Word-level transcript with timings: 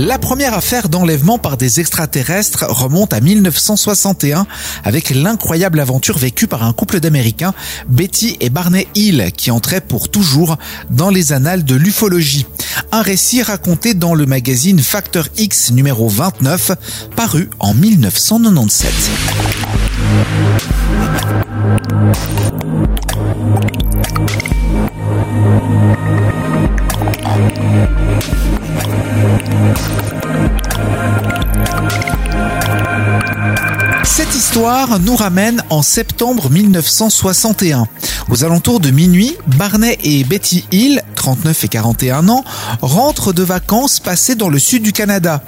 La 0.00 0.16
première 0.16 0.54
affaire 0.54 0.88
d'enlèvement 0.88 1.38
par 1.38 1.56
des 1.56 1.80
extraterrestres 1.80 2.66
remonte 2.68 3.12
à 3.12 3.20
1961 3.20 4.46
avec 4.84 5.10
l'incroyable 5.10 5.80
aventure 5.80 6.18
vécue 6.18 6.46
par 6.46 6.62
un 6.62 6.72
couple 6.72 7.00
d'Américains, 7.00 7.52
Betty 7.88 8.36
et 8.38 8.48
Barney 8.48 8.86
Hill, 8.94 9.32
qui 9.36 9.50
entraient 9.50 9.80
pour 9.80 10.08
toujours 10.08 10.56
dans 10.88 11.10
les 11.10 11.32
annales 11.32 11.64
de 11.64 11.74
l'ufologie. 11.74 12.46
Un 12.92 13.02
récit 13.02 13.42
raconté 13.42 13.94
dans 13.94 14.14
le 14.14 14.24
magazine 14.24 14.78
Factor 14.78 15.26
X 15.36 15.72
numéro 15.72 16.08
29, 16.08 16.70
paru 17.16 17.50
en 17.58 17.74
1997. 17.74 18.92
Nous 35.00 35.14
ramène 35.14 35.62
en 35.70 35.82
septembre 35.82 36.50
1961. 36.50 37.86
Aux 38.28 38.42
alentours 38.42 38.80
de 38.80 38.90
minuit, 38.90 39.36
Barney 39.56 39.96
et 40.02 40.24
Betty 40.24 40.64
Hill, 40.72 41.00
39 41.14 41.64
et 41.64 41.68
41 41.68 42.28
ans, 42.28 42.44
rentrent 42.82 43.32
de 43.32 43.44
vacances 43.44 44.00
passées 44.00 44.34
dans 44.34 44.48
le 44.48 44.58
sud 44.58 44.82
du 44.82 44.92
Canada. 44.92 45.42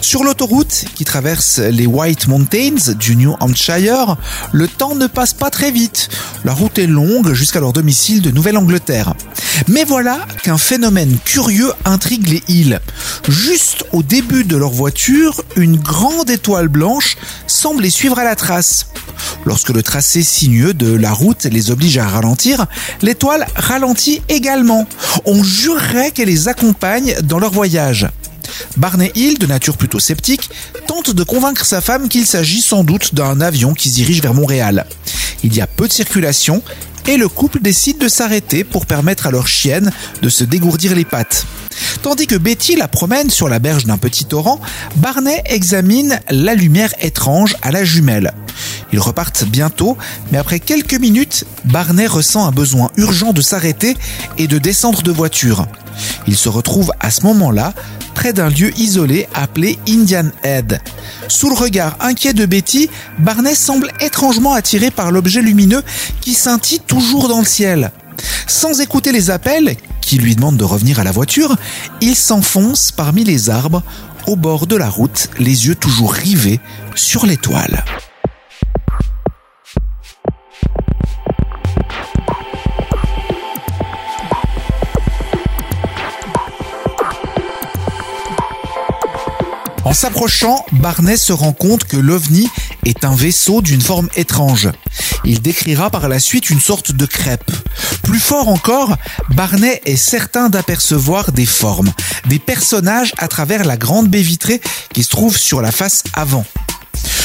Sur 0.00 0.22
l'autoroute 0.22 0.84
qui 0.94 1.04
traverse 1.04 1.58
les 1.58 1.86
White 1.86 2.28
Mountains 2.28 2.92
du 2.96 3.16
New 3.16 3.34
Hampshire, 3.40 4.16
le 4.52 4.68
temps 4.68 4.94
ne 4.94 5.08
passe 5.08 5.32
pas 5.32 5.50
très 5.50 5.72
vite. 5.72 6.08
La 6.44 6.52
route 6.52 6.78
est 6.78 6.86
longue 6.86 7.32
jusqu'à 7.32 7.58
leur 7.58 7.72
domicile 7.72 8.22
de 8.22 8.30
Nouvelle-Angleterre. 8.30 9.14
Mais 9.68 9.84
voilà 9.84 10.26
qu'un 10.42 10.58
phénomène 10.58 11.16
curieux 11.24 11.72
intrigue 11.84 12.28
les 12.28 12.42
îles. 12.48 12.80
Juste 13.28 13.84
au 13.92 14.02
début 14.02 14.44
de 14.44 14.56
leur 14.56 14.70
voiture, 14.70 15.42
une 15.56 15.76
grande 15.76 16.30
étoile 16.30 16.68
blanche 16.68 17.16
les 17.72 17.90
suivre 17.90 18.18
à 18.18 18.24
la 18.24 18.36
trace. 18.36 18.86
Lorsque 19.46 19.70
le 19.70 19.82
tracé 19.82 20.22
sinueux 20.22 20.74
de 20.74 20.92
la 20.92 21.12
route 21.12 21.44
les 21.44 21.70
oblige 21.70 21.98
à 21.98 22.06
ralentir, 22.06 22.66
l'étoile 23.02 23.46
ralentit 23.56 24.22
également. 24.28 24.86
On 25.24 25.42
jurerait 25.42 26.10
qu'elle 26.10 26.28
les 26.28 26.48
accompagne 26.48 27.14
dans 27.22 27.38
leur 27.38 27.52
voyage. 27.52 28.06
Barney 28.76 29.10
Hill, 29.14 29.38
de 29.38 29.46
nature 29.46 29.76
plutôt 29.76 29.98
sceptique, 29.98 30.50
tente 30.86 31.10
de 31.10 31.24
convaincre 31.24 31.64
sa 31.64 31.80
femme 31.80 32.08
qu'il 32.08 32.26
s'agit 32.26 32.60
sans 32.60 32.84
doute 32.84 33.14
d'un 33.14 33.40
avion 33.40 33.72
qui 33.72 33.90
dirige 33.90 34.20
vers 34.20 34.34
Montréal. 34.34 34.86
Il 35.42 35.54
y 35.54 35.60
a 35.60 35.66
peu 35.66 35.88
de 35.88 35.92
circulation 35.92 36.62
et 37.06 37.16
le 37.16 37.28
couple 37.28 37.60
décide 37.60 37.98
de 37.98 38.08
s'arrêter 38.08 38.62
pour 38.62 38.86
permettre 38.86 39.26
à 39.26 39.30
leur 39.30 39.48
chienne 39.48 39.90
de 40.22 40.28
se 40.28 40.44
dégourdir 40.44 40.94
les 40.94 41.04
pattes. 41.04 41.46
Tandis 42.02 42.26
que 42.26 42.36
Betty 42.36 42.76
la 42.76 42.88
promène 42.88 43.30
sur 43.30 43.48
la 43.48 43.58
berge 43.58 43.86
d'un 43.86 43.98
petit 43.98 44.24
torrent, 44.24 44.60
Barney 44.96 45.42
examine 45.46 46.20
la 46.30 46.54
lumière 46.54 46.92
étrange 47.00 47.56
à 47.62 47.70
la 47.70 47.84
jumelle. 47.84 48.32
Ils 48.92 49.00
repartent 49.00 49.44
bientôt, 49.44 49.96
mais 50.30 50.38
après 50.38 50.60
quelques 50.60 50.94
minutes, 50.94 51.44
Barney 51.64 52.06
ressent 52.06 52.46
un 52.46 52.52
besoin 52.52 52.90
urgent 52.96 53.32
de 53.32 53.42
s'arrêter 53.42 53.96
et 54.38 54.46
de 54.46 54.58
descendre 54.58 55.02
de 55.02 55.10
voiture. 55.10 55.66
Il 56.26 56.36
se 56.36 56.48
retrouve 56.48 56.92
à 57.00 57.10
ce 57.10 57.22
moment-là 57.22 57.72
près 58.14 58.32
d'un 58.32 58.48
lieu 58.48 58.70
isolé 58.78 59.26
appelé 59.34 59.78
Indian 59.88 60.30
Head. 60.42 60.80
Sous 61.28 61.48
le 61.48 61.56
regard 61.56 61.96
inquiet 62.00 62.32
de 62.32 62.46
Betty, 62.46 62.88
Barney 63.18 63.54
semble 63.54 63.90
étrangement 64.00 64.54
attiré 64.54 64.90
par 64.90 65.10
l'objet 65.10 65.42
lumineux 65.42 65.82
qui 66.20 66.34
scintille 66.34 66.80
toujours 66.80 67.28
dans 67.28 67.40
le 67.40 67.46
ciel. 67.46 67.90
Sans 68.46 68.80
écouter 68.80 69.12
les 69.12 69.30
appels, 69.30 69.76
qui 70.00 70.18
lui 70.18 70.34
demandent 70.34 70.56
de 70.56 70.64
revenir 70.64 71.00
à 71.00 71.04
la 71.04 71.12
voiture, 71.12 71.56
il 72.00 72.14
s'enfonce 72.14 72.92
parmi 72.92 73.24
les 73.24 73.50
arbres, 73.50 73.82
au 74.26 74.36
bord 74.36 74.66
de 74.66 74.76
la 74.76 74.88
route, 74.88 75.30
les 75.38 75.66
yeux 75.66 75.74
toujours 75.74 76.12
rivés 76.12 76.60
sur 76.94 77.26
l'étoile. 77.26 77.84
En 89.84 89.92
s'approchant, 89.92 90.64
Barney 90.72 91.16
se 91.16 91.32
rend 91.32 91.52
compte 91.52 91.84
que 91.84 91.96
l'OVNI 91.96 92.48
est 92.84 93.04
un 93.04 93.14
vaisseau 93.14 93.62
d'une 93.62 93.80
forme 93.80 94.08
étrange. 94.16 94.68
Il 95.24 95.40
décrira 95.40 95.90
par 95.90 96.08
la 96.08 96.18
suite 96.18 96.50
une 96.50 96.60
sorte 96.60 96.92
de 96.92 97.06
crêpe. 97.06 97.50
Plus 98.02 98.18
fort 98.18 98.48
encore, 98.48 98.96
Barney 99.30 99.80
est 99.84 99.96
certain 99.96 100.48
d'apercevoir 100.48 101.32
des 101.32 101.46
formes, 101.46 101.92
des 102.26 102.38
personnages 102.38 103.12
à 103.18 103.28
travers 103.28 103.64
la 103.64 103.76
grande 103.76 104.08
baie 104.08 104.22
vitrée 104.22 104.60
qui 104.92 105.02
se 105.02 105.10
trouve 105.10 105.36
sur 105.36 105.60
la 105.60 105.72
face 105.72 106.04
avant. 106.12 106.44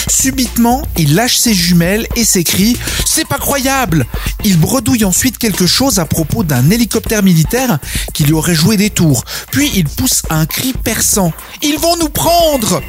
Subitement, 0.07 0.81
il 0.97 1.15
lâche 1.15 1.37
ses 1.37 1.53
jumelles 1.53 2.07
et 2.15 2.23
s'écrie⁇ 2.25 2.73
C'est 3.05 3.27
pas 3.27 3.37
croyable!⁇ 3.37 4.05
Il 4.43 4.57
bredouille 4.57 5.05
ensuite 5.05 5.37
quelque 5.37 5.67
chose 5.67 5.99
à 5.99 6.05
propos 6.05 6.43
d'un 6.43 6.69
hélicoptère 6.69 7.23
militaire 7.23 7.79
qui 8.13 8.23
lui 8.23 8.33
aurait 8.33 8.55
joué 8.55 8.77
des 8.77 8.89
tours. 8.89 9.23
Puis 9.51 9.71
il 9.75 9.85
pousse 9.85 10.23
un 10.29 10.45
cri 10.45 10.73
perçant⁇ 10.73 11.29
Ils 11.61 11.79
vont 11.79 11.97
nous 11.97 12.09
prendre!⁇ 12.09 12.79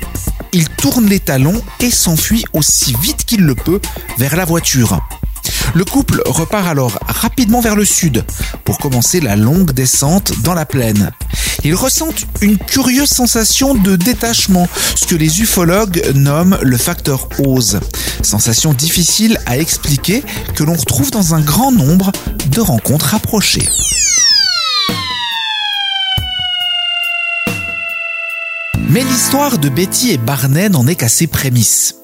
Il 0.53 0.69
tourne 0.69 1.07
les 1.07 1.21
talons 1.21 1.63
et 1.81 1.91
s'enfuit 1.91 2.45
aussi 2.53 2.95
vite 3.03 3.25
qu'il 3.25 3.43
le 3.43 3.55
peut 3.55 3.81
vers 4.19 4.37
la 4.37 4.45
voiture. 4.45 5.01
Le 5.75 5.85
couple 5.85 6.23
repart 6.27 6.67
alors 6.67 6.99
rapidement 7.07 7.61
vers 7.61 7.77
le 7.77 7.85
sud 7.85 8.25
pour 8.65 8.79
commencer 8.79 9.21
la 9.21 9.37
longue 9.37 9.73
descente 9.73 10.33
dans 10.43 10.55
la 10.55 10.67
plaine. 10.67 11.11
Ils 11.63 11.75
ressentent 11.75 12.27
une 12.41 12.59
curieuse 12.59 13.11
sensation 13.11 13.75
de 13.75 13.97
détachement, 13.97 14.67
ce 14.97 15.07
que 15.07 15.15
les 15.15 15.41
ufologues 15.41 16.03
nomment 16.15 16.59
le 16.63 16.77
facteur 16.77 17.29
Oz. 17.39 17.81
Sensation 18.23 18.73
difficile 18.73 19.39
à 19.47 19.59
expliquer 19.59 20.23
que 20.55 20.65
l'on 20.65 20.75
retrouve 20.75 21.11
dans 21.11 21.35
un 21.35 21.41
grand 21.41 21.71
nombre 21.71 22.11
de 22.51 22.61
rencontres 22.61 23.07
rapprochées. 23.07 23.69
Mais 28.89 29.05
l'histoire 29.05 29.59
de 29.59 29.69
Betty 29.69 30.11
et 30.11 30.19
Barney 30.19 30.69
n'en 30.69 30.87
est 30.89 30.97
qu'à 30.97 31.09
ses 31.09 31.29
prémices. 31.29 32.00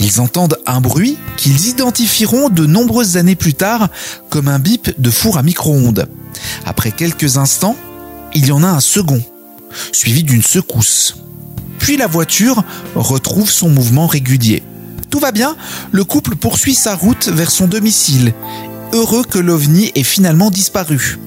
Ils 0.00 0.20
entendent 0.20 0.58
un 0.66 0.80
bruit 0.80 1.18
qu'ils 1.36 1.68
identifieront 1.68 2.48
de 2.48 2.64
nombreuses 2.64 3.18
années 3.18 3.36
plus 3.36 3.54
tard 3.54 3.88
comme 4.30 4.48
un 4.48 4.58
bip 4.58 4.98
de 4.98 5.10
four 5.10 5.36
à 5.36 5.42
micro-ondes. 5.42 6.08
Après 6.64 6.90
quelques 6.90 7.36
instants, 7.36 7.76
il 8.34 8.46
y 8.46 8.52
en 8.52 8.62
a 8.62 8.68
un 8.68 8.80
second, 8.80 9.22
suivi 9.92 10.24
d'une 10.24 10.42
secousse. 10.42 11.16
Puis 11.78 11.98
la 11.98 12.06
voiture 12.06 12.64
retrouve 12.94 13.50
son 13.50 13.68
mouvement 13.68 14.06
régulier. 14.06 14.62
Tout 15.10 15.18
va 15.18 15.32
bien, 15.32 15.56
le 15.92 16.04
couple 16.04 16.34
poursuit 16.34 16.74
sa 16.74 16.94
route 16.94 17.28
vers 17.28 17.50
son 17.50 17.66
domicile, 17.66 18.32
heureux 18.92 19.24
que 19.24 19.38
l'OVNI 19.38 19.92
ait 19.94 20.02
finalement 20.02 20.50
disparu. 20.50 21.18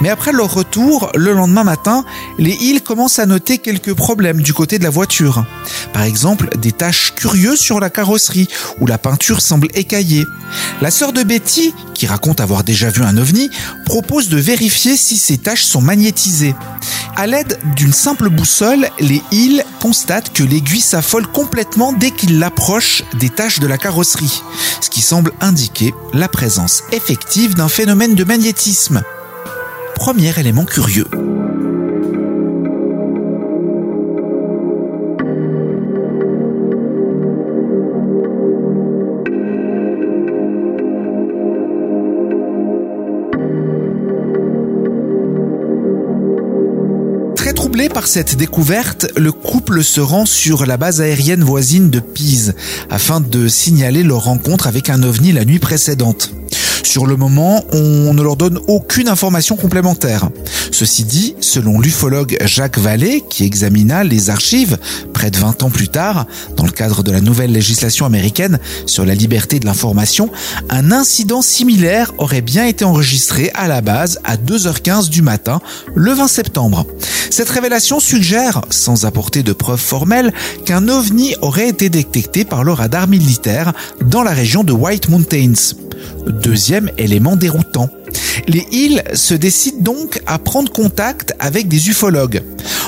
Mais 0.00 0.10
après 0.10 0.32
leur 0.32 0.52
retour, 0.52 1.10
le 1.14 1.32
lendemain 1.32 1.64
matin, 1.64 2.04
les 2.38 2.52
Hills 2.52 2.82
commencent 2.82 3.18
à 3.18 3.26
noter 3.26 3.58
quelques 3.58 3.94
problèmes 3.94 4.42
du 4.42 4.52
côté 4.52 4.78
de 4.78 4.84
la 4.84 4.90
voiture. 4.90 5.44
Par 5.92 6.02
exemple, 6.02 6.48
des 6.58 6.72
taches 6.72 7.14
curieuses 7.14 7.60
sur 7.60 7.80
la 7.80 7.90
carrosserie, 7.90 8.48
où 8.80 8.86
la 8.86 8.98
peinture 8.98 9.40
semble 9.40 9.68
écaillée. 9.74 10.26
La 10.80 10.90
sœur 10.90 11.12
de 11.12 11.22
Betty, 11.22 11.74
qui 11.94 12.06
raconte 12.06 12.40
avoir 12.40 12.64
déjà 12.64 12.90
vu 12.90 13.02
un 13.02 13.16
ovni, 13.16 13.50
propose 13.86 14.28
de 14.28 14.36
vérifier 14.36 14.96
si 14.96 15.16
ces 15.16 15.38
taches 15.38 15.64
sont 15.64 15.80
magnétisées. 15.80 16.54
À 17.16 17.26
l'aide 17.26 17.58
d'une 17.76 17.92
simple 17.92 18.28
boussole, 18.28 18.88
les 18.98 19.22
Hills 19.30 19.62
constatent 19.80 20.32
que 20.32 20.42
l'aiguille 20.42 20.80
s'affole 20.80 21.26
complètement 21.28 21.92
dès 21.92 22.10
qu'ils 22.10 22.38
l'approchent 22.38 23.04
des 23.14 23.30
taches 23.30 23.60
de 23.60 23.66
la 23.66 23.78
carrosserie, 23.78 24.42
ce 24.80 24.90
qui 24.90 25.00
semble 25.00 25.32
indiquer 25.40 25.94
la 26.12 26.28
présence 26.28 26.82
effective 26.90 27.54
d'un 27.54 27.68
phénomène 27.68 28.14
de 28.14 28.24
magnétisme 28.24 29.02
premier 29.94 30.38
élément 30.38 30.64
curieux. 30.64 31.06
Très 47.36 47.52
troublé 47.52 47.88
par 47.88 48.06
cette 48.06 48.36
découverte, 48.36 49.06
le 49.16 49.32
couple 49.32 49.82
se 49.84 50.00
rend 50.00 50.26
sur 50.26 50.66
la 50.66 50.76
base 50.76 51.00
aérienne 51.00 51.42
voisine 51.42 51.90
de 51.90 52.00
Pise 52.00 52.54
afin 52.90 53.20
de 53.20 53.48
signaler 53.48 54.02
leur 54.02 54.24
rencontre 54.24 54.66
avec 54.66 54.90
un 54.90 55.02
ovni 55.02 55.32
la 55.32 55.44
nuit 55.44 55.58
précédente. 55.58 56.30
Sur 56.84 57.06
le 57.06 57.16
moment, 57.16 57.64
on 57.72 58.12
ne 58.14 58.22
leur 58.22 58.36
donne 58.36 58.60
aucune 58.68 59.08
information 59.08 59.56
complémentaire. 59.56 60.28
Ceci 60.70 61.04
dit, 61.04 61.34
selon 61.40 61.80
l'ufologue 61.80 62.36
Jacques 62.44 62.78
Vallée, 62.78 63.24
qui 63.28 63.44
examina 63.44 64.04
les 64.04 64.30
archives 64.30 64.78
près 65.12 65.30
de 65.30 65.38
20 65.38 65.62
ans 65.62 65.70
plus 65.70 65.88
tard, 65.88 66.26
dans 66.56 66.64
le 66.64 66.70
cadre 66.70 67.02
de 67.02 67.10
la 67.10 67.20
nouvelle 67.20 67.52
législation 67.52 68.06
américaine 68.06 68.58
sur 68.86 69.04
la 69.04 69.14
liberté 69.14 69.58
de 69.58 69.66
l'information, 69.66 70.30
un 70.68 70.92
incident 70.92 71.42
similaire 71.42 72.12
aurait 72.18 72.42
bien 72.42 72.66
été 72.66 72.84
enregistré 72.84 73.50
à 73.54 73.66
la 73.66 73.80
base 73.80 74.20
à 74.22 74.36
2h15 74.36 75.08
du 75.08 75.22
matin, 75.22 75.60
le 75.94 76.12
20 76.12 76.28
septembre. 76.28 76.86
Cette 77.30 77.48
révélation 77.48 77.98
suggère, 77.98 78.60
sans 78.70 79.06
apporter 79.06 79.42
de 79.42 79.52
preuves 79.52 79.80
formelles, 79.80 80.32
qu'un 80.66 80.88
ovni 80.88 81.34
aurait 81.40 81.70
été 81.70 81.88
détecté 81.88 82.44
par 82.44 82.62
le 82.62 82.72
radar 82.72 83.08
militaire 83.08 83.72
dans 84.04 84.22
la 84.22 84.32
région 84.32 84.62
de 84.64 84.72
White 84.72 85.08
Mountains. 85.08 85.74
Deuxième 86.26 86.90
élément 86.98 87.36
déroutant. 87.36 87.88
Les 88.46 88.66
Hills 88.70 89.02
se 89.14 89.34
décident 89.34 89.82
donc 89.82 90.20
à 90.26 90.38
prendre 90.38 90.70
contact 90.70 91.34
avec 91.38 91.68
des 91.68 91.88
ufologues. 91.88 92.42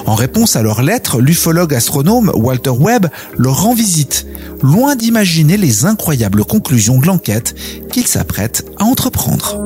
En 0.06 0.14
réponse 0.14 0.56
à 0.56 0.62
leur 0.62 0.82
lettre, 0.82 1.20
l'ufologue 1.20 1.74
astronome 1.74 2.30
Walter 2.34 2.70
Webb 2.70 3.06
leur 3.36 3.62
rend 3.62 3.74
visite, 3.74 4.26
loin 4.62 4.94
d'imaginer 4.94 5.56
les 5.56 5.84
incroyables 5.84 6.44
conclusions 6.44 6.98
de 6.98 7.06
l'enquête 7.06 7.54
qu'il 7.90 8.06
s'apprête 8.06 8.64
à 8.78 8.84
entreprendre. 8.84 9.58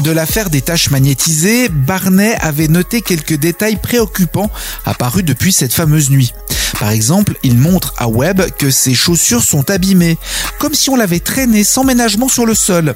De 0.00 0.10
l'affaire 0.10 0.50
des 0.50 0.62
taches 0.62 0.90
magnétisées, 0.90 1.68
Barnet 1.68 2.34
avait 2.40 2.68
noté 2.68 3.02
quelques 3.02 3.34
détails 3.34 3.76
préoccupants 3.76 4.50
apparus 4.84 5.24
depuis 5.24 5.52
cette 5.52 5.72
fameuse 5.72 6.10
nuit. 6.10 6.32
Par 6.80 6.90
exemple, 6.90 7.34
il 7.42 7.58
montre 7.58 7.94
à 7.98 8.08
Webb 8.08 8.50
que 8.58 8.70
ses 8.70 8.94
chaussures 8.94 9.42
sont 9.42 9.70
abîmées, 9.70 10.18
comme 10.58 10.74
si 10.74 10.90
on 10.90 10.96
l'avait 10.96 11.20
traîné 11.20 11.62
sans 11.62 11.84
ménagement 11.84 12.28
sur 12.28 12.46
le 12.46 12.54
sol. 12.54 12.94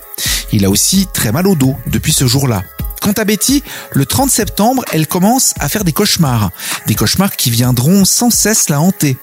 Il 0.52 0.64
a 0.64 0.70
aussi 0.70 1.06
très 1.12 1.32
mal 1.32 1.46
au 1.46 1.54
dos 1.54 1.76
depuis 1.86 2.12
ce 2.12 2.26
jour-là. 2.26 2.62
Quant 3.00 3.12
à 3.12 3.24
Betty, 3.24 3.62
le 3.92 4.04
30 4.04 4.30
septembre, 4.30 4.84
elle 4.90 5.06
commence 5.06 5.54
à 5.60 5.68
faire 5.68 5.84
des 5.84 5.92
cauchemars. 5.92 6.50
Des 6.86 6.94
cauchemars 6.94 7.36
qui 7.36 7.50
viendront 7.50 8.04
sans 8.04 8.30
cesse 8.30 8.68
la 8.68 8.80
hanter. 8.80 9.16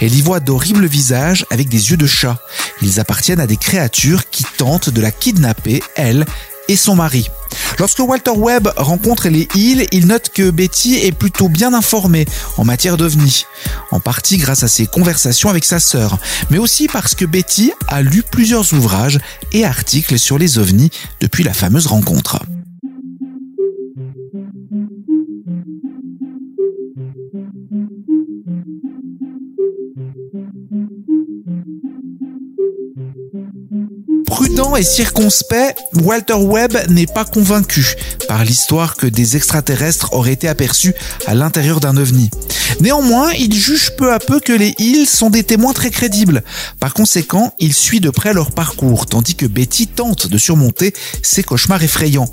Elle 0.00 0.14
y 0.14 0.20
voit 0.20 0.40
d'horribles 0.40 0.86
visages 0.86 1.46
avec 1.50 1.68
des 1.68 1.90
yeux 1.90 1.96
de 1.96 2.06
chat. 2.06 2.38
Ils 2.82 3.00
appartiennent 3.00 3.40
à 3.40 3.46
des 3.46 3.56
créatures 3.56 4.28
qui 4.28 4.44
tentent 4.58 4.90
de 4.90 5.00
la 5.00 5.10
kidnapper, 5.10 5.82
elle 5.96 6.26
et 6.70 6.76
son 6.76 6.94
mari. 6.94 7.28
Lorsque 7.80 7.98
Walter 7.98 8.30
Webb 8.30 8.68
rencontre 8.76 9.28
les 9.28 9.48
Hills, 9.56 9.86
il 9.90 10.06
note 10.06 10.28
que 10.28 10.50
Betty 10.50 10.94
est 10.94 11.12
plutôt 11.12 11.48
bien 11.48 11.74
informée 11.74 12.26
en 12.56 12.64
matière 12.64 12.96
d'ovnis, 12.96 13.44
en 13.90 13.98
partie 13.98 14.36
grâce 14.36 14.62
à 14.62 14.68
ses 14.68 14.86
conversations 14.86 15.50
avec 15.50 15.64
sa 15.64 15.80
sœur, 15.80 16.18
mais 16.48 16.58
aussi 16.58 16.86
parce 16.86 17.16
que 17.16 17.24
Betty 17.24 17.72
a 17.88 18.02
lu 18.02 18.22
plusieurs 18.22 18.72
ouvrages 18.72 19.18
et 19.52 19.64
articles 19.64 20.18
sur 20.18 20.38
les 20.38 20.58
ovnis 20.58 20.90
depuis 21.20 21.42
la 21.42 21.52
fameuse 21.52 21.88
rencontre. 21.88 22.38
Et 34.76 34.82
circonspect, 34.82 35.78
Walter 35.94 36.34
Webb 36.34 36.72
n'est 36.88 37.06
pas 37.06 37.26
convaincu 37.26 37.96
par 38.28 38.44
l'histoire 38.44 38.96
que 38.96 39.06
des 39.06 39.36
extraterrestres 39.36 40.14
auraient 40.14 40.32
été 40.32 40.48
aperçus 40.48 40.94
à 41.26 41.34
l'intérieur 41.34 41.80
d'un 41.80 41.98
ovni. 41.98 42.30
Néanmoins, 42.80 43.32
il 43.32 43.52
juge 43.52 43.90
peu 43.96 44.12
à 44.12 44.18
peu 44.18 44.40
que 44.40 44.52
les 44.52 44.74
Hills 44.78 45.06
sont 45.06 45.28
des 45.28 45.44
témoins 45.44 45.74
très 45.74 45.90
crédibles. 45.90 46.42
Par 46.78 46.94
conséquent, 46.94 47.52
il 47.58 47.74
suit 47.74 48.00
de 48.00 48.08
près 48.08 48.32
leur 48.32 48.52
parcours, 48.52 49.04
tandis 49.06 49.34
que 49.34 49.44
Betty 49.44 49.86
tente 49.86 50.28
de 50.28 50.38
surmonter 50.38 50.94
ses 51.22 51.42
cauchemars 51.42 51.82
effrayants. 51.82 52.28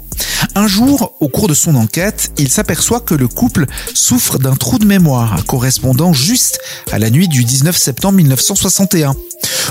Un 0.56 0.68
jour, 0.68 1.16
au 1.19 1.28
cours 1.28 1.48
de 1.48 1.54
son 1.54 1.75
enquête, 1.75 2.31
il 2.38 2.50
s'aperçoit 2.50 3.01
que 3.01 3.16
le 3.16 3.28
couple 3.28 3.66
souffre 3.94 4.38
d'un 4.38 4.56
trou 4.56 4.80
de 4.80 4.86
mémoire 4.86 5.44
correspondant 5.46 6.13
juste 6.13 6.60
à 6.91 7.00
la 7.00 7.10
nuit 7.10 7.27
du 7.27 7.44
19 7.44 7.75
septembre 7.75 8.15
1961. 8.17 9.15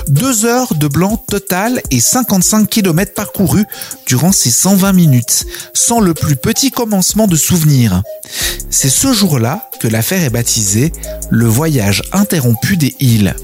Deux 0.09 0.45
heures 0.45 0.75
de 0.75 0.87
blanc 0.87 1.17
total 1.17 1.83
et 1.91 2.01
55 2.01 2.69
km 2.69 3.13
parcourus 3.13 3.65
durant 4.07 4.33
ces 4.33 4.51
120 4.51 4.93
minutes, 4.93 5.47
sans 5.75 6.01
le 6.01 6.15
plus 6.15 6.37
petit 6.37 6.71
commencement 6.71 7.27
de 7.27 7.37
souvenir. 7.37 8.03
C'est 8.71 8.89
ce 8.89 9.13
jour-là 9.13 9.69
que 9.81 9.89
l'affaire 9.89 10.23
est 10.23 10.31
baptisée 10.31 10.93
le 11.31 11.47
voyage 11.47 12.03
interrompu 12.13 12.77
des 12.77 12.95
îles. 13.01 13.35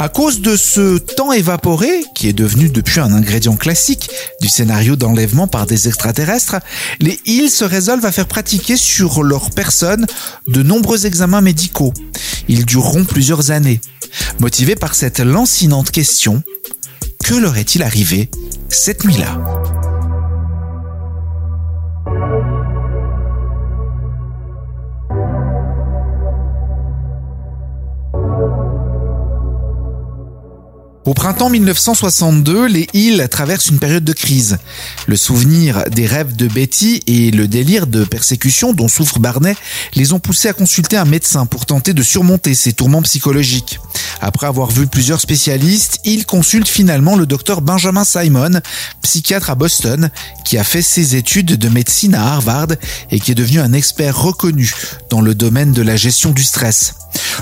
À 0.00 0.08
cause 0.08 0.40
de 0.40 0.56
ce 0.56 0.98
temps 0.98 1.32
évaporé, 1.32 1.90
qui 2.14 2.28
est 2.28 2.32
devenu 2.32 2.68
depuis 2.68 3.00
un 3.00 3.12
ingrédient 3.12 3.56
classique 3.56 4.08
du 4.40 4.48
scénario 4.48 4.94
d'enlèvement 4.94 5.48
par 5.48 5.66
des 5.66 5.88
extraterrestres, 5.88 6.56
les 7.00 7.18
Hills 7.26 7.50
se 7.50 7.64
résolvent 7.64 8.06
à 8.06 8.12
faire 8.12 8.28
pratiquer 8.28 8.76
sur 8.76 9.24
leur 9.24 9.50
personne 9.50 10.06
de 10.46 10.62
nombreux 10.62 11.06
examens 11.06 11.40
médicaux. 11.40 11.92
Ils 12.48 12.64
dureront 12.64 13.04
plusieurs 13.04 13.50
années. 13.50 13.80
Motivés 14.38 14.76
par 14.76 14.94
cette 14.94 15.20
lancinante 15.20 15.90
question, 15.90 16.42
que 17.24 17.34
leur 17.34 17.56
est-il 17.56 17.82
arrivé 17.82 18.30
cette 18.68 19.04
nuit-là? 19.04 19.38
Au 31.08 31.14
printemps 31.14 31.48
1962, 31.48 32.66
les 32.66 32.86
Hills 32.92 33.28
traversent 33.30 33.68
une 33.68 33.78
période 33.78 34.04
de 34.04 34.12
crise. 34.12 34.58
Le 35.06 35.16
souvenir 35.16 35.84
des 35.88 36.04
rêves 36.04 36.36
de 36.36 36.46
Betty 36.48 37.02
et 37.06 37.30
le 37.30 37.48
délire 37.48 37.86
de 37.86 38.04
persécution 38.04 38.74
dont 38.74 38.88
souffre 38.88 39.18
Barney 39.18 39.56
les 39.94 40.12
ont 40.12 40.18
poussés 40.18 40.48
à 40.48 40.52
consulter 40.52 40.98
un 40.98 41.06
médecin 41.06 41.46
pour 41.46 41.64
tenter 41.64 41.94
de 41.94 42.02
surmonter 42.02 42.54
ces 42.54 42.74
tourments 42.74 43.00
psychologiques. 43.00 43.80
Après 44.20 44.48
avoir 44.48 44.70
vu 44.70 44.86
plusieurs 44.86 45.22
spécialistes, 45.22 45.98
ils 46.04 46.26
consultent 46.26 46.68
finalement 46.68 47.16
le 47.16 47.24
docteur 47.24 47.62
Benjamin 47.62 48.04
Simon, 48.04 48.60
psychiatre 49.00 49.48
à 49.48 49.54
Boston, 49.54 50.10
qui 50.44 50.58
a 50.58 50.64
fait 50.64 50.82
ses 50.82 51.16
études 51.16 51.56
de 51.56 51.68
médecine 51.70 52.14
à 52.14 52.34
Harvard 52.34 52.68
et 53.10 53.18
qui 53.18 53.30
est 53.30 53.34
devenu 53.34 53.60
un 53.60 53.72
expert 53.72 54.20
reconnu 54.20 54.74
dans 55.08 55.22
le 55.22 55.34
domaine 55.34 55.72
de 55.72 55.80
la 55.80 55.96
gestion 55.96 56.32
du 56.32 56.44
stress. 56.44 56.96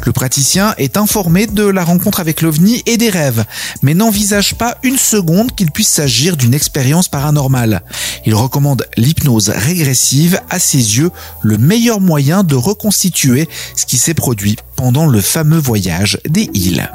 Le 0.04 0.12
praticien 0.12 0.74
est 0.78 0.96
informé 0.96 1.46
de 1.46 1.64
la 1.64 1.84
rencontre 1.84 2.20
avec 2.20 2.42
l'OVNI 2.42 2.82
et 2.86 2.96
des 2.96 3.10
rêves, 3.10 3.44
mais 3.82 3.94
n'envisage 3.94 4.54
pas 4.54 4.78
une 4.82 4.98
seconde 4.98 5.54
qu'il 5.54 5.70
puisse 5.70 5.88
s'agir 5.88 6.36
d'une 6.36 6.54
expérience 6.54 7.08
paranormale. 7.08 7.82
Il 8.24 8.34
recommande 8.34 8.86
l'hypnose 8.96 9.50
régressive, 9.50 10.40
à 10.50 10.58
ses 10.58 10.98
yeux, 10.98 11.10
le 11.42 11.58
meilleur 11.58 12.00
moyen 12.00 12.44
de 12.44 12.54
reconstituer 12.54 13.48
ce 13.76 13.86
qui 13.86 13.98
s'est 13.98 14.14
produit 14.14 14.56
pendant 14.76 15.06
le 15.06 15.20
fameux 15.20 15.58
voyage 15.58 16.18
des 16.28 16.48
îles. 16.54 16.90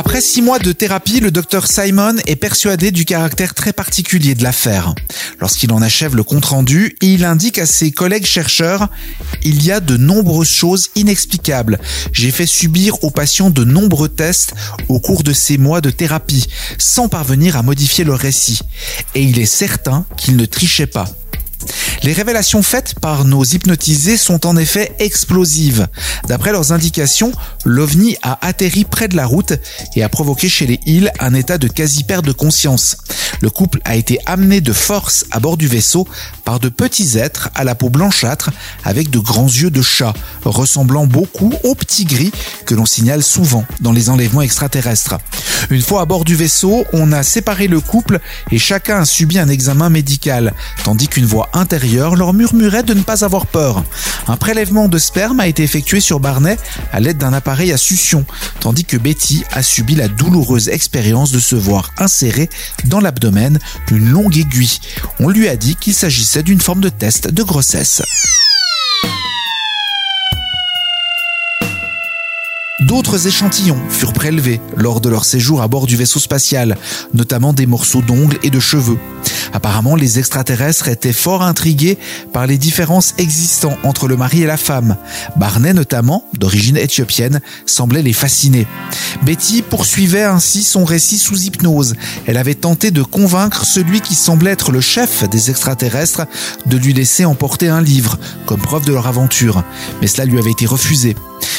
Après 0.00 0.22
six 0.22 0.40
mois 0.40 0.58
de 0.58 0.72
thérapie, 0.72 1.20
le 1.20 1.30
docteur 1.30 1.66
Simon 1.66 2.16
est 2.26 2.36
persuadé 2.36 2.90
du 2.90 3.04
caractère 3.04 3.52
très 3.52 3.74
particulier 3.74 4.34
de 4.34 4.42
l'affaire. 4.42 4.94
Lorsqu'il 5.40 5.70
en 5.74 5.82
achève 5.82 6.16
le 6.16 6.24
compte-rendu, 6.24 6.96
il 7.02 7.22
indique 7.22 7.58
à 7.58 7.66
ses 7.66 7.90
collègues 7.90 8.24
chercheurs 8.24 8.88
Il 9.42 9.62
y 9.62 9.70
a 9.70 9.78
de 9.78 9.98
nombreuses 9.98 10.48
choses 10.48 10.88
inexplicables. 10.94 11.78
J'ai 12.14 12.30
fait 12.30 12.46
subir 12.46 13.04
aux 13.04 13.10
patients 13.10 13.50
de 13.50 13.62
nombreux 13.62 14.08
tests 14.08 14.54
au 14.88 15.00
cours 15.00 15.22
de 15.22 15.34
ces 15.34 15.58
mois 15.58 15.82
de 15.82 15.90
thérapie, 15.90 16.46
sans 16.78 17.08
parvenir 17.08 17.58
à 17.58 17.62
modifier 17.62 18.02
leur 18.04 18.20
récit. 18.20 18.60
Et 19.14 19.22
il 19.22 19.38
est 19.38 19.44
certain 19.44 20.06
qu'il 20.16 20.36
ne 20.36 20.46
trichait 20.46 20.86
pas. 20.86 21.10
Les 22.02 22.14
révélations 22.14 22.62
faites 22.62 22.94
par 22.98 23.26
nos 23.26 23.44
hypnotisés 23.44 24.16
sont 24.16 24.46
en 24.46 24.56
effet 24.56 24.94
explosives. 25.00 25.86
D'après 26.28 26.50
leurs 26.50 26.72
indications, 26.72 27.30
l'OVNI 27.66 28.16
a 28.22 28.38
atterri 28.46 28.84
près 28.84 29.06
de 29.06 29.16
la 29.16 29.26
route 29.26 29.52
et 29.94 30.02
a 30.02 30.08
provoqué 30.08 30.48
chez 30.48 30.66
les 30.66 30.80
Hills 30.86 31.10
un 31.20 31.34
état 31.34 31.58
de 31.58 31.68
quasi-perte 31.68 32.24
de 32.24 32.32
conscience. 32.32 32.96
Le 33.42 33.50
couple 33.50 33.80
a 33.84 33.96
été 33.96 34.18
amené 34.24 34.62
de 34.62 34.72
force 34.72 35.26
à 35.30 35.40
bord 35.40 35.58
du 35.58 35.66
vaisseau 35.66 36.08
par 36.44 36.58
de 36.58 36.70
petits 36.70 37.18
êtres 37.18 37.50
à 37.54 37.64
la 37.64 37.74
peau 37.74 37.90
blanchâtre 37.90 38.50
avec 38.84 39.10
de 39.10 39.18
grands 39.18 39.46
yeux 39.46 39.70
de 39.70 39.82
chat, 39.82 40.14
ressemblant 40.44 41.06
beaucoup 41.06 41.52
aux 41.64 41.74
petits 41.74 42.06
gris 42.06 42.32
que 42.64 42.74
l'on 42.74 42.86
signale 42.86 43.22
souvent 43.22 43.66
dans 43.80 43.92
les 43.92 44.08
enlèvements 44.08 44.42
extraterrestres. 44.42 45.18
Une 45.68 45.82
fois 45.82 46.00
à 46.00 46.06
bord 46.06 46.24
du 46.24 46.34
vaisseau, 46.34 46.84
on 46.94 47.12
a 47.12 47.22
séparé 47.22 47.68
le 47.68 47.80
couple 47.80 48.20
et 48.50 48.58
chacun 48.58 49.00
a 49.00 49.04
subi 49.04 49.38
un 49.38 49.48
examen 49.48 49.90
médical, 49.90 50.54
tandis 50.82 51.08
qu'une 51.08 51.26
voix 51.26 51.50
intérieure 51.52 51.89
leur 51.96 52.32
murmurait 52.32 52.82
de 52.82 52.94
ne 52.94 53.02
pas 53.02 53.24
avoir 53.24 53.46
peur. 53.46 53.84
Un 54.28 54.36
prélèvement 54.36 54.88
de 54.88 54.98
sperme 54.98 55.40
a 55.40 55.48
été 55.48 55.62
effectué 55.62 56.00
sur 56.00 56.20
Barnet 56.20 56.58
à 56.92 57.00
l'aide 57.00 57.18
d'un 57.18 57.32
appareil 57.32 57.72
à 57.72 57.76
succion, 57.76 58.24
tandis 58.60 58.84
que 58.84 58.96
Betty 58.96 59.44
a 59.52 59.62
subi 59.62 59.94
la 59.94 60.08
douloureuse 60.08 60.68
expérience 60.68 61.32
de 61.32 61.40
se 61.40 61.56
voir 61.56 61.90
insérer 61.98 62.48
dans 62.84 63.00
l'abdomen 63.00 63.58
une 63.90 64.08
longue 64.08 64.36
aiguille. 64.36 64.78
On 65.18 65.28
lui 65.28 65.48
a 65.48 65.56
dit 65.56 65.76
qu'il 65.76 65.94
s'agissait 65.94 66.42
d'une 66.42 66.60
forme 66.60 66.80
de 66.80 66.88
test 66.88 67.28
de 67.28 67.42
grossesse. 67.42 68.02
D'autres 72.80 73.26
échantillons 73.26 73.78
furent 73.90 74.14
prélevés 74.14 74.60
lors 74.74 75.02
de 75.02 75.10
leur 75.10 75.26
séjour 75.26 75.60
à 75.60 75.68
bord 75.68 75.86
du 75.86 75.96
vaisseau 75.96 76.18
spatial, 76.18 76.78
notamment 77.12 77.52
des 77.52 77.66
morceaux 77.66 78.00
d'ongles 78.00 78.38
et 78.42 78.48
de 78.48 78.58
cheveux. 78.58 78.98
Apparemment, 79.52 79.96
les 79.96 80.18
extraterrestres 80.18 80.88
étaient 80.88 81.12
fort 81.12 81.42
intrigués 81.42 81.98
par 82.32 82.46
les 82.46 82.58
différences 82.58 83.14
existant 83.18 83.76
entre 83.82 84.08
le 84.08 84.16
mari 84.16 84.42
et 84.42 84.46
la 84.46 84.56
femme. 84.56 84.96
Barney, 85.36 85.74
notamment, 85.74 86.24
d'origine 86.38 86.76
éthiopienne, 86.76 87.40
semblait 87.66 88.02
les 88.02 88.12
fasciner. 88.12 88.66
Betty 89.22 89.62
poursuivait 89.62 90.24
ainsi 90.24 90.62
son 90.62 90.84
récit 90.84 91.18
sous 91.18 91.42
hypnose. 91.42 91.94
Elle 92.26 92.36
avait 92.36 92.54
tenté 92.54 92.90
de 92.90 93.02
convaincre 93.02 93.64
celui 93.64 94.00
qui 94.00 94.14
semblait 94.14 94.52
être 94.52 94.72
le 94.72 94.80
chef 94.80 95.28
des 95.28 95.50
extraterrestres 95.50 96.26
de 96.66 96.76
lui 96.76 96.92
laisser 96.92 97.24
emporter 97.24 97.68
un 97.68 97.80
livre, 97.80 98.18
comme 98.46 98.60
preuve 98.60 98.84
de 98.84 98.92
leur 98.92 99.06
aventure. 99.06 99.62
Mais 100.00 100.06
cela 100.06 100.24
lui 100.24 100.38
avait 100.38 100.50
été 100.50 100.66
refusé. 100.66 101.16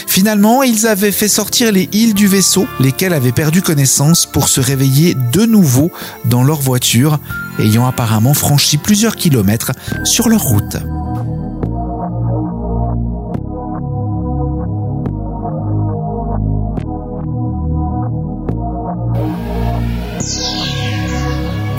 Finalement, 0.07 0.63
ils 0.63 0.87
avaient 0.87 1.11
fait 1.11 1.27
sortir 1.27 1.71
les 1.71 1.89
îles 1.91 2.13
du 2.13 2.27
vaisseau, 2.27 2.67
lesquelles 2.79 3.13
avaient 3.13 3.31
perdu 3.31 3.61
connaissance 3.61 4.25
pour 4.25 4.49
se 4.49 4.61
réveiller 4.61 5.15
de 5.31 5.45
nouveau 5.45 5.91
dans 6.25 6.43
leur 6.43 6.61
voiture, 6.61 7.19
ayant 7.59 7.87
apparemment 7.87 8.33
franchi 8.33 8.77
plusieurs 8.77 9.15
kilomètres 9.15 9.71
sur 10.03 10.29
leur 10.29 10.41
route. 10.41 10.77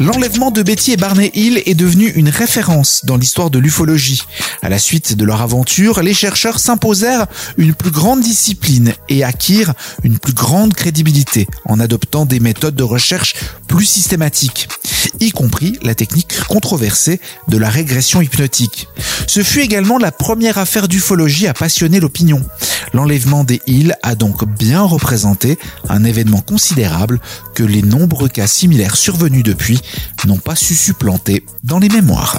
L'enlèvement 0.03 0.51
de 0.51 0.65
Betty 0.65 0.91
et 0.91 0.97
Barney 0.97 1.31
Hill 1.33 1.63
est 1.65 1.77
devenu 1.77 2.09
une 2.09 2.29
référence 2.29 3.05
dans 3.05 3.17
l'histoire 3.17 3.51
de 3.51 3.61
l'ufologie. 3.61 4.25
À 4.61 4.69
la 4.69 4.81
suite 4.81 5.17
de 5.17 5.25
leur 5.25 5.43
aventure, 5.43 6.03
les 6.03 6.13
chercheurs 6.13 6.59
s'imposèrent 6.59 7.27
une 7.57 7.73
plus 7.73 7.93
grande 7.93 8.21
discipline 8.21 8.95
et 9.09 9.23
acquirent 9.23 9.75
une 10.03 10.19
plus 10.19 10.33
grande 10.33 10.75
crédibilité 10.75 11.47
en 11.67 11.79
adoptant 11.79 12.27
des 12.27 12.41
méthodes 12.41 12.75
de 12.75 12.83
recherche 12.83 13.35
plus 13.69 13.87
systématiques 13.87 14.69
y 15.21 15.31
compris 15.31 15.79
la 15.83 15.95
technique 15.95 16.41
controversée 16.49 17.21
de 17.49 17.57
la 17.57 17.71
régression 17.71 18.21
hypnotique. 18.21 18.89
Ce 19.27 19.43
fut 19.43 19.61
également 19.61 19.99
la 19.99 20.13
première 20.13 20.59
affaire 20.59 20.89
d'ufologie 20.89 21.47
à 21.47 21.55
passionner 21.55 22.01
l'opinion. 22.01 22.45
L'enlèvement 22.93 23.45
des 23.45 23.61
îles 23.67 23.97
a 24.03 24.15
donc 24.15 24.45
bien 24.47 24.83
représenté 24.83 25.59
un 25.89 26.05
événement 26.05 26.41
considérable 26.41 27.21
que 27.55 27.63
les 27.63 27.83
nombreux 27.83 28.29
cas 28.29 28.47
similaires 28.47 28.97
survenus 28.97 29.45
depuis 29.45 29.81
n'ont 30.27 30.39
pas 30.39 30.57
su 30.57 30.75
supplanter 30.75 31.45
dans 31.65 31.79
les 31.79 31.89
mémoires. 31.89 32.39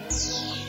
you. 0.00 0.63